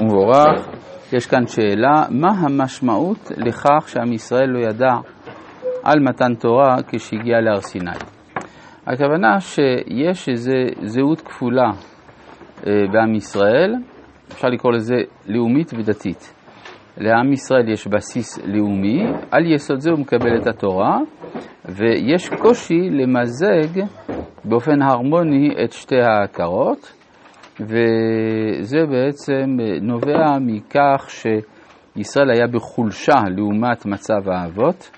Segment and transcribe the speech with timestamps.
[0.00, 0.68] ומבורך.
[1.12, 4.92] יש כאן שאלה, מה המשמעות לכך שעם ישראל לא ידע
[5.84, 7.90] על מתן תורה כשהגיע להר סיני?
[8.86, 11.70] הכוונה שיש איזו זהות כפולה
[12.66, 13.74] אה, בעם ישראל,
[14.32, 14.96] אפשר לקרוא לזה
[15.26, 16.34] לאומית ודתית.
[16.98, 20.98] לעם ישראל יש בסיס לאומי, על יסוד זה הוא מקבל את התורה,
[21.64, 23.82] ויש קושי למזג
[24.44, 26.95] באופן הרמוני את שתי ההכרות,
[27.60, 34.90] וזה בעצם נובע מכך שישראל היה בחולשה לעומת מצב האבות,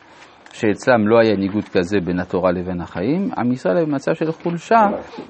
[0.53, 3.31] שאצלם לא היה ניגוד כזה בין התורה לבין החיים.
[3.39, 4.81] עם ישראל היה במצב של חולשה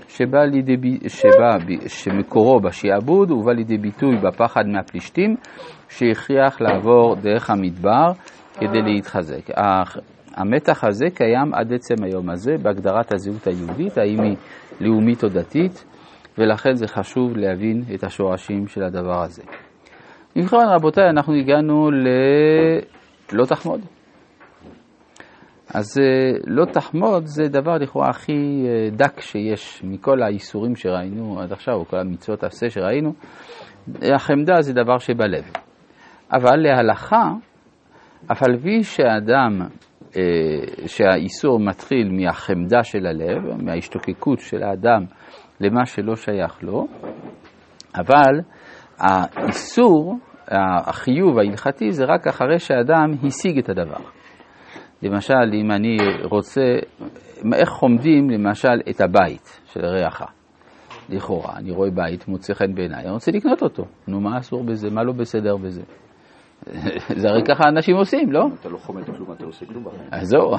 [0.08, 5.36] שבא לידי, שבא, שמקורו בשעבוד ובא לידי ביטוי בפחד מהפלישתים,
[5.88, 8.12] שהכריח לעבור דרך המדבר
[8.54, 9.50] כדי להתחזק.
[10.34, 14.36] המתח הזה קיים עד עצם היום הזה בהגדרת הזהות היהודית, האם היא
[14.80, 15.84] לאומית או דתית,
[16.38, 19.42] ולכן זה חשוב להבין את השורשים של הדבר הזה.
[20.36, 23.80] ובכן רבותיי, אנחנו הגענו ללא תחמוד.
[25.74, 26.00] אז
[26.46, 31.98] לא תחמוד זה דבר לכאורה הכי דק שיש מכל האיסורים שראינו עד עכשיו, או כל
[31.98, 33.12] המצוות עשה שראינו.
[34.02, 35.44] החמדה זה דבר שבלב.
[36.32, 37.32] אבל להלכה,
[38.32, 39.60] אף על פי שהאדם,
[40.86, 45.04] שהאיסור מתחיל מהחמדה של הלב, מההשתוקקות של האדם
[45.60, 46.86] למה שלא שייך לו,
[47.94, 48.40] אבל
[48.98, 50.18] האיסור,
[50.86, 54.00] החיוב ההלכתי, זה רק אחרי שהאדם השיג את הדבר.
[55.02, 56.62] למשל, אם אני רוצה,
[57.54, 60.22] איך חומדים למשל את הבית של רעך?
[61.08, 63.84] לכאורה, אני רואה בית, מוצא חן בעיניי, אני רוצה לקנות אותו.
[64.08, 64.90] נו, מה אסור בזה?
[64.90, 65.82] מה לא בסדר בזה?
[67.20, 68.46] זה הרי ככה אנשים עושים, לא?
[68.60, 70.08] אתה לא חומד כלום, אתה עושה כלום בחיים.
[70.12, 70.54] אז זהו,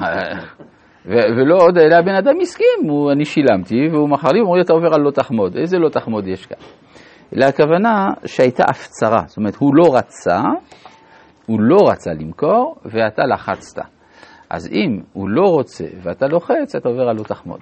[1.06, 4.72] ולא עוד, אלא הבן אדם הסכים, אני שילמתי, והוא מכר לי, הוא אומר לי, אתה
[4.72, 5.56] עובר על לא תחמוד.
[5.56, 6.58] איזה לא תחמוד יש כאן?
[7.36, 10.40] אלא הכוונה שהייתה הפצרה, זאת אומרת, הוא לא רצה,
[11.46, 13.82] הוא לא רצה למכור, ואתה לחצת.
[14.50, 17.60] אז אם הוא לא רוצה ואתה לוחץ, אתה עובר על לא תחמוד.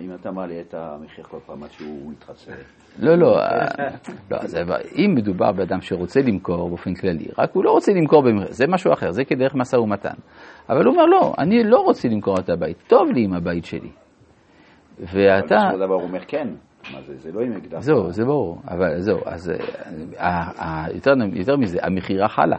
[0.00, 2.52] אם אתה מעלה את המחיר כל פעם עד שהוא יתחצה.
[2.98, 3.36] לא, לא,
[4.30, 4.62] לא זה,
[4.96, 8.92] אם מדובר באדם שרוצה למכור באופן כללי, רק הוא לא רוצה למכור במחיר, זה משהו
[8.92, 10.14] אחר, זה כדרך משא ומתן.
[10.68, 13.90] אבל הוא אומר, לא, אני לא רוצה למכור את הבית, טוב לי עם הבית שלי.
[14.98, 15.56] ואתה...
[15.56, 16.48] בסופו של דבר הוא אומר כן.
[16.92, 17.78] מה זה, זה לא עם אקדח.
[17.78, 19.52] זהו, זה ברור, אבל זהו, אז
[20.94, 22.56] יותר, יותר מזה, המכירה חלה.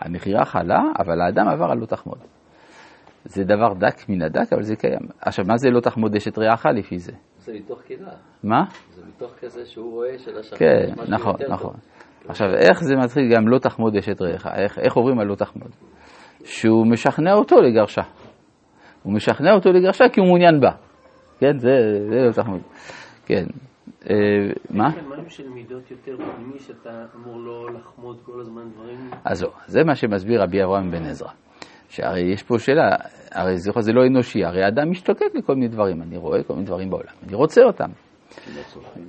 [0.00, 2.18] המכירה חלה, אבל האדם עבר על לא תחמוד.
[3.28, 5.00] זה דבר דק מן הדק, אבל זה קיים.
[5.20, 7.12] עכשיו, מה זה לא תחמוד אשת רעך לפי זה?
[7.38, 8.12] זה מתוך קנאה.
[8.42, 8.64] מה?
[8.94, 11.72] זה מתוך כזה שהוא רואה שלשכן כן, יש משהו נכון, יותר נכון.
[11.72, 11.80] טוב.
[12.28, 14.46] עכשיו, איך זה מתחיל גם לא תחמוד אשת רעך?
[14.46, 15.70] איך, איך עוברים על לא תחמוד?
[16.44, 18.02] שהוא משכנע אותו לגרשה.
[19.02, 20.70] הוא משכנע אותו לגרשה כי הוא מעוניין בה.
[21.38, 21.68] כן, זה,
[22.08, 22.60] זה לא תחמוד.
[23.26, 23.44] כן.
[24.10, 24.16] אה,
[24.70, 24.88] מה?
[24.88, 29.10] יש משהו של מידות יותר פנימי, שאתה אמור לא לחמוד כל הזמן דברים.
[29.24, 31.30] אז לא, זה מה שמסביר רבי אברהם בן עזרא.
[31.88, 32.96] שהרי יש פה שאלה,
[33.32, 36.66] הרי זה, זה לא אנושי, הרי האדם משתוקק לכל מיני דברים, אני רואה כל מיני
[36.66, 37.90] דברים בעולם, אני רוצה אותם.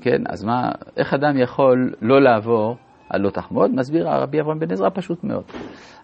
[0.01, 2.75] כן, אז מה, איך אדם יכול לא לעבור
[3.09, 3.71] על לא תחמוד?
[3.75, 5.43] מסביר רבי אברהם בן עזרא פשוט מאוד.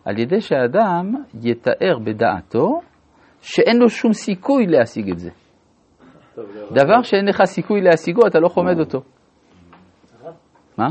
[0.05, 2.79] על ידי שהאדם יתאר בדעתו
[3.41, 5.29] שאין לו שום סיכוי להשיג את זה.
[6.35, 9.01] טוב, דבר שאין לך סיכוי להשיגו, אתה לא חומד אותו.
[10.77, 10.87] מה?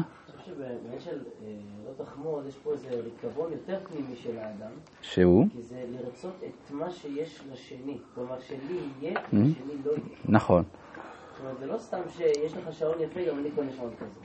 [2.24, 4.70] תחמוד, יש פה איזה ריקבון יותר פנימי של האדם,
[5.02, 5.44] שהוא?
[5.52, 7.98] כי זה לרצות את מה שיש לשני.
[8.14, 9.36] כלומר, שלי יהיה, Mm-hmm.
[9.36, 10.18] ושלי לא יהיה.
[10.28, 10.62] נכון.
[10.62, 14.20] זאת אומרת, זה לא סתם שיש לך שעון יפה, גם אני קונה שעון כזה.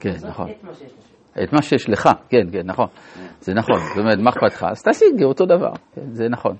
[0.00, 0.50] כן, נכון.
[0.50, 1.44] את מה שיש לשני.
[1.44, 2.86] את מה שיש לך, כן, כן, נכון.
[3.40, 4.64] זה נכון, זאת אומרת, מה אכפת לך?
[4.70, 6.56] אז תשיג אותו דבר, כן, זה נכון.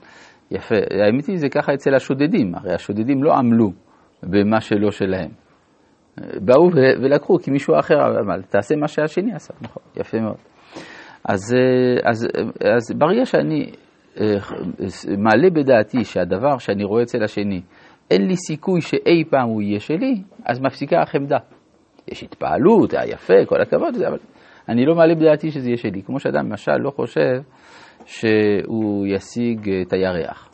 [0.51, 0.75] יפה.
[1.05, 3.71] האמת היא, זה ככה אצל השודדים, הרי השודדים לא עמלו
[4.23, 5.31] במה שלא שלהם.
[6.41, 6.71] באו
[7.03, 10.37] ולקחו כי מישהו אחר אמר, תעשה מה שהשני עשה, נכון, יפה מאוד.
[11.25, 13.71] אז, אה, אז, אה, אז ברגע שאני
[14.21, 14.37] אה,
[15.19, 17.63] מעלה בדעתי שהדבר שאני רואה אצל השני,
[18.11, 21.39] אין לי סיכוי שאי פעם הוא יהיה שלי, אז מפסיקה החמדה.
[22.09, 24.19] יש התפעלות, היה יפה, כל הכבוד, אבל
[24.69, 26.03] אני לא מעלה בדעתי שזה יהיה שלי.
[26.03, 27.41] כמו שאדם למשל לא חושב
[28.07, 30.51] שהוא ישיג את הירח.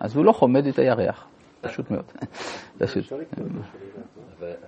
[0.00, 1.26] אז הוא לא חומד את הירח,
[1.60, 2.04] פשוט מאוד.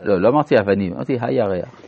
[0.03, 1.83] לא, לא אמרתי אבנים, אמרתי הירח,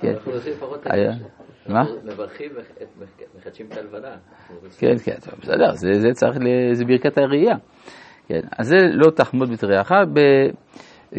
[1.69, 1.83] מה?
[2.05, 2.51] מברכים,
[2.83, 3.07] את-
[3.39, 4.09] מחדשים את הלבנה.
[4.79, 7.55] כן, כן, טוב, בסדר, זה, זה צריך, ל- זה ברכת הראייה.
[8.29, 10.21] כן, אז זה לא תחמוד בתריעך, ב...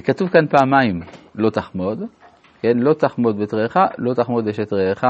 [0.03, 1.01] כתוב כאן פעמיים
[1.36, 2.03] לא תחמוד,
[2.62, 5.03] כן, לא תחמוד בתריעך, לא תחמוד אשת רעך,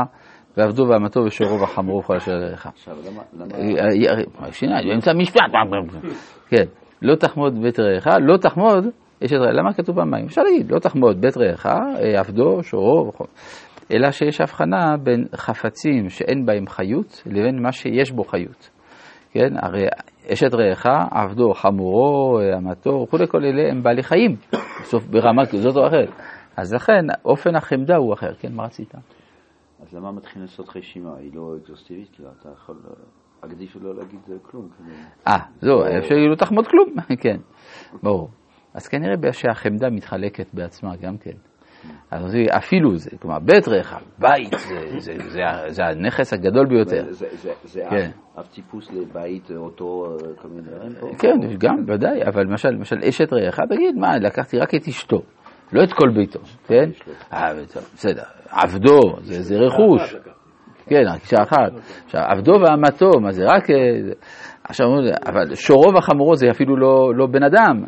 [0.57, 2.65] ועבדו ואמתו ושורו וחמרו וכל אשר רעך.
[2.67, 3.21] עכשיו, למה...
[3.53, 4.51] אה, למה...
[4.51, 5.41] שנייה, אני באמצע משפט,
[6.49, 6.63] כן,
[7.01, 8.87] לא תחמוד בית רעך, לא תחמוד
[9.25, 10.25] אשת רעך, למה כתוב פעמיים?
[10.25, 13.25] אפשר להגיד, לא תחמוד בית רעך, אה, עבדו, שורו וכל.
[13.93, 18.69] אלא שיש הבחנה בין חפצים שאין בהם חיות לבין מה שיש בו חיות.
[19.31, 19.87] כן, הרי
[20.33, 24.35] אשת רעך, עבדו, חמורו, אמתו, וכולי, כל אלה הם בעלי חיים,
[24.81, 26.09] בסוף ברמה כזאת או אחרת.
[26.57, 28.95] אז לכן, אופן החמדה הוא אחר, כן, מה רצית?
[29.81, 31.17] אז למה מתחילים לעשות רשימה?
[31.17, 32.75] היא לא אקזוסטיבית, כאילו אתה יכול,
[33.41, 34.69] עדיף לא להגיד כלום.
[35.27, 36.89] אה, זהו, אפשר לא תחמוד כלום,
[37.23, 37.37] כן,
[38.03, 38.29] ברור.
[38.73, 41.37] אז כנראה שהחמדה מתחלקת בעצמה גם כן.
[42.11, 47.05] אז אפילו זה, כלומר, בית רחב, בית, זה, זה, זה, זה הנכס הגדול ביותר.
[47.09, 48.09] זה, זה, זה כן.
[48.37, 51.07] אב טיפוס לבית אותו, כל מיני דברים פה?
[51.19, 55.21] כן, גם, ודאי, אבל למשל, למשל אשת רעך, תגיד, מה, לקחתי רק את אשתו,
[55.73, 56.89] לא את כל ביתו, כן?
[57.33, 57.53] אה,
[57.93, 60.15] בסדר, עבדו, זה, זה רכוש.
[60.87, 61.71] כן, רק אישה אחת.
[62.05, 63.69] עכשיו, עבדו ואמתו, מה זה רק...
[63.69, 63.75] אה,
[64.63, 64.87] עכשיו,
[65.25, 67.83] אבל שורו וחמורו זה אפילו לא, לא בן אדם,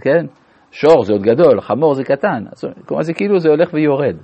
[0.00, 0.26] כן?
[0.70, 2.44] שור זה עוד גדול, חמור זה קטן.
[2.86, 4.16] כלומר, זה כאילו זה הולך ויורד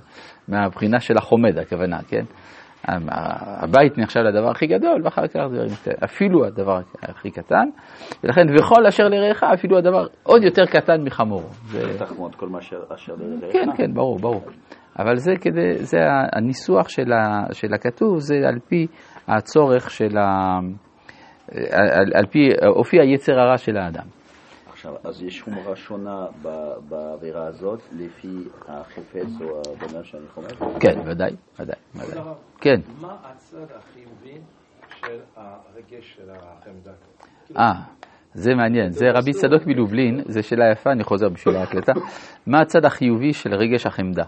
[0.47, 2.23] מהבחינה של החומד, הכוונה, כן?
[3.61, 5.39] הבית נחשב לדבר הכי גדול, ואחר כך
[5.83, 7.65] זה אפילו הדבר הכי קטן,
[8.23, 11.43] ולכן וכל אשר לרעך, אפילו הדבר עוד יותר קטן מחמור.
[11.65, 13.53] זה תחמוד כל מה אשר לרעך.
[13.53, 14.41] כן, כן, ברור, ברור.
[14.99, 15.97] אבל זה כדי, זה
[16.33, 18.87] הניסוח של, ה, של הכתוב, זה על פי
[19.27, 20.59] הצורך של ה...
[21.71, 24.05] על, על פי אופי היצר הרע של האדם.
[24.85, 26.25] עכשיו, אז יש חומרה שונה
[26.89, 28.37] בעבירה הזאת לפי
[28.67, 30.47] החפץ או הבנה שאני חומר?
[30.79, 32.21] כן, ודאי, ודאי, ודאי.
[32.61, 32.75] כן.
[33.01, 34.41] מה הצד החיובי
[34.89, 36.91] של הרגש של החמדה?
[37.57, 37.73] אה,
[38.33, 41.93] זה מעניין, זה רבי צדוק מלובלין, זו שאלה יפה, אני חוזר בשביל ההקלטה.
[42.47, 44.23] מה הצד החיובי של רגש החמדה?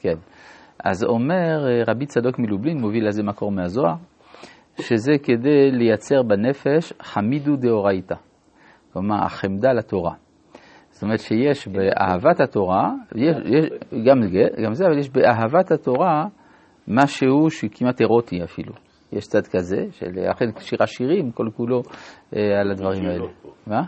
[0.00, 0.16] כן.
[0.84, 3.94] אז אומר רבי צדוק מלובלין, מוביל לזה מקור מהזוהר,
[4.80, 8.14] שזה כדי לייצר בנפש חמידו דאורייתא.
[8.92, 10.14] כלומר החמדה לתורה.
[10.90, 13.66] זאת אומרת שיש באהבת התורה, יש, יש,
[14.06, 14.20] גם,
[14.64, 16.26] גם זה, אבל יש באהבת התורה
[16.88, 18.72] משהו שכמעט אירוטי אפילו.
[19.12, 21.82] יש צד כזה, של אכן שיר השירים, כל כולו
[22.36, 23.26] אה, על הדברים האלה.
[23.66, 23.82] מה?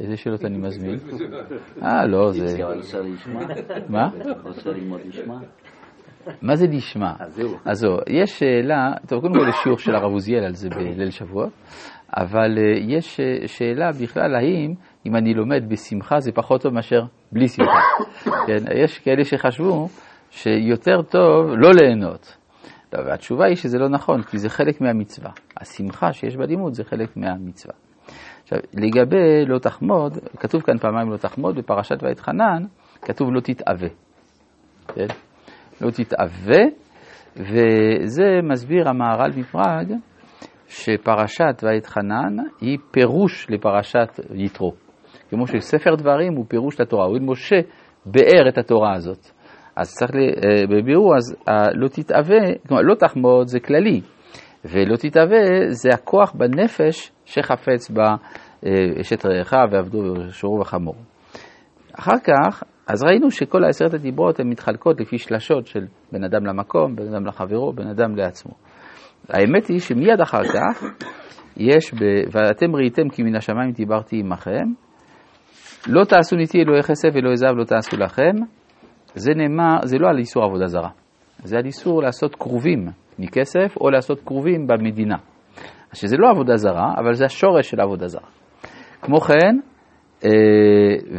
[0.00, 0.98] איזה שאלות אני מזמין?
[1.82, 2.64] אה, לא, זה...
[3.88, 4.08] מה?
[6.42, 7.12] מה זה נשמע?
[7.64, 11.10] אז זהו, יש שאלה, טוב, קודם כל יש שיעור של הרב עוזיאל על זה בליל
[11.10, 11.52] שבועות.
[12.16, 14.74] אבל אה, יש אה, שאלה בכלל, האם
[15.06, 17.00] אם אני לומד בשמחה זה פחות טוב מאשר
[17.32, 17.80] בלי שמחה.
[18.46, 18.64] כן?
[18.84, 19.88] יש כאלה שחשבו
[20.30, 22.36] שיותר טוב לא ליהנות.
[22.90, 25.30] טוב, התשובה היא שזה לא נכון, כי זה חלק מהמצווה.
[25.60, 27.74] השמחה שיש בלימוד זה חלק מהמצווה.
[28.42, 32.62] עכשיו, לגבי לא תחמוד, כתוב כאן פעמיים לא תחמוד, בפרשת ואתחנן
[33.02, 33.88] כתוב לא תתאווה.
[34.94, 35.06] כן?
[35.80, 36.62] לא תתאווה,
[37.36, 39.92] וזה מסביר המהר"ל מפראג,
[40.68, 44.72] שפרשת ואתחנן היא פירוש לפרשת יתרו.
[45.30, 47.56] כמו שספר דברים הוא פירוש לתורה, הוא משה
[48.06, 49.26] באר את התורה הזאת.
[49.76, 54.00] אז צריך, אה, בביאור, אז אה, לא תתאווה, כלומר לא תחמוד זה כללי,
[54.64, 58.14] ולא תתאווה זה הכוח בנפש שחפץ בה
[58.66, 60.94] אה, אשת רעך ועבדו ושורו וחמור.
[61.98, 66.96] אחר כך, אז ראינו שכל העשרת הדיברות הן מתחלקות לפי שלשות של בן אדם למקום,
[66.96, 68.52] בן אדם לחברו, בן אדם לעצמו.
[69.28, 70.84] האמת היא שמיד אחר כך
[71.56, 71.98] יש, ב...
[72.32, 74.66] ואתם ראיתם כי מן השמיים דיברתי עמכם,
[75.86, 78.32] לא תעשו ניתי אלוהי כסף ואלוהי זהב לא תעשו לכם,
[79.14, 80.90] זה נאמר, זה לא על איסור עבודה זרה,
[81.38, 82.88] זה על איסור לעשות כרובים
[83.18, 85.16] מכסף או לעשות כרובים במדינה.
[85.92, 88.28] שזה לא עבודה זרה, אבל זה השורש של עבודה זרה.
[89.02, 89.56] כמו כן,
[90.24, 90.30] אה,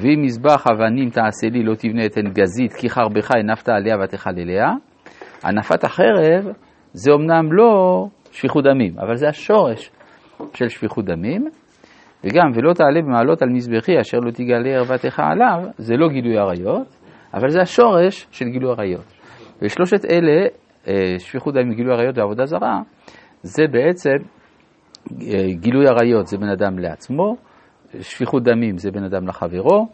[0.01, 4.29] ואם מזבח אבנים תעשה לי לא תבנה את עין גזית כי חרבך הנפת עליה ותאכל
[4.29, 4.65] אליה,
[5.43, 6.45] הנפת החרב
[6.97, 9.91] זה אומנם לא שפיכות דמים, אבל זה השורש
[10.53, 11.47] של שפיכות דמים,
[12.23, 16.87] וגם ולא תעלה במעלות על מזבחי אשר לא תגלה ערוותך עליו, זה לא גילוי עריות,
[17.33, 19.13] אבל זה השורש של גילוי עריות.
[19.61, 20.47] ושלושת אלה,
[20.87, 22.81] אה, שפיכות דמים, גילוי עריות ועבודה זרה,
[23.41, 24.17] זה בעצם
[25.21, 27.35] אה, גילוי עריות זה בן אדם לעצמו,
[27.99, 29.87] שפיכות דמים זה בן אדם לחברו,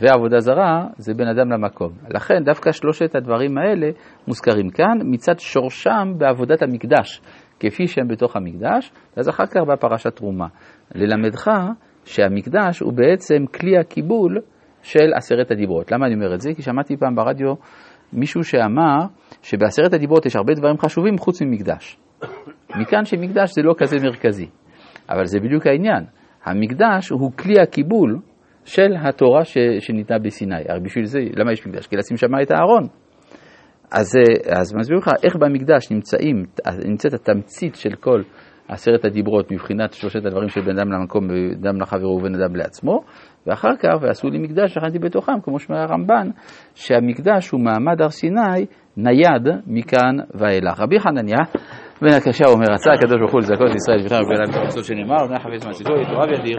[0.00, 1.92] ועבודה זרה זה בין אדם למקום.
[2.14, 3.90] לכן דווקא שלושת הדברים האלה
[4.28, 7.20] מוזכרים כאן מצד שורשם בעבודת המקדש,
[7.60, 10.46] כפי שהם בתוך המקדש, ואז אחר כך בפרשת תרומה.
[10.94, 11.50] ללמדך
[12.04, 14.40] שהמקדש הוא בעצם כלי הקיבול
[14.82, 15.92] של עשרת הדיברות.
[15.92, 16.50] למה אני אומר את זה?
[16.54, 17.54] כי שמעתי פעם ברדיו
[18.12, 18.98] מישהו שאמר
[19.42, 21.98] שבעשרת הדיברות יש הרבה דברים חשובים חוץ ממקדש.
[22.76, 24.48] מכאן שמקדש זה לא כזה מרכזי,
[25.08, 26.04] אבל זה בדיוק העניין.
[26.44, 28.18] המקדש הוא כלי הקיבול
[28.64, 30.62] של התורה ש, שניתנה בסיני.
[30.68, 31.86] הרי בשביל זה, למה יש מקדש?
[31.86, 32.86] כי לשים שם את הארון.
[33.92, 36.44] אז, אה, אז מסביר לך איך במקדש נמצאים,
[36.84, 38.22] נמצאת התמצית של כל
[38.68, 43.00] עשרת הדיברות מבחינת שלושת הדברים של בן אדם למקום, בן אדם לחברו ובן אדם לעצמו,
[43.46, 46.28] ואחר כך, ועשו לי מקדש, שכנתי בתוכם, כמו שאומר הרמב"ן,
[46.74, 50.80] שהמקדש הוא מעמד הר סיני נייד מכאן ואילך.
[50.80, 51.38] רבי חנניה
[52.02, 55.38] בן הקשה אומר, רצה הקדוש ברוך הוא לזכות ישראל וכן רבי אלעד במצוות שנאמר, בני
[55.38, 56.56] חפץ מעשיתו, יתורה וידיר.